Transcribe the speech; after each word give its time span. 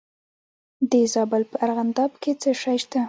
د 0.91 0.93
زابل 1.13 1.43
په 1.51 1.55
ارغنداب 1.65 2.11
کې 2.21 2.31
څه 2.41 2.49
شی 2.61 2.77
شته؟ 2.83 2.99